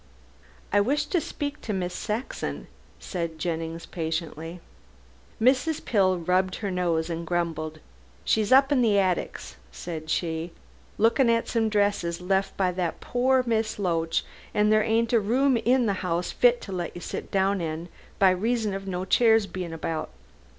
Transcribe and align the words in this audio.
"I 0.73 0.81
wish 0.81 1.05
to 1.05 1.21
speak 1.21 1.61
to 1.61 1.73
Miss 1.73 1.93
Saxon," 1.93 2.65
said 2.99 3.37
Jennings 3.37 3.85
patiently. 3.85 4.59
Mrs. 5.39 5.85
Pill 5.85 6.17
rubbed 6.17 6.55
her 6.55 6.71
nose 6.71 7.07
and 7.07 7.23
grumbled. 7.27 7.77
"She's 8.25 8.51
up 8.51 8.71
in 8.71 8.81
the 8.81 8.97
attics," 8.97 9.57
said 9.71 10.09
she, 10.09 10.53
"lookin' 10.97 11.29
at 11.29 11.47
some 11.47 11.69
dresses 11.69 12.19
left 12.19 12.57
by 12.57 12.71
pore 12.99 13.43
Miss 13.45 13.77
Loach, 13.77 14.25
and 14.55 14.71
there 14.73 14.81
ain't 14.83 15.13
a 15.13 15.19
room 15.19 15.55
in 15.55 15.85
the 15.85 15.99
'ouse 16.03 16.31
fit 16.31 16.61
to 16.61 16.71
let 16.71 16.95
you 16.95 17.01
sit 17.01 17.29
down 17.29 17.61
in, 17.61 17.87
by 18.17 18.31
reason 18.31 18.73
of 18.73 18.87
no 18.87 19.05
chairs 19.05 19.45
being 19.45 19.71
about. 19.71 20.09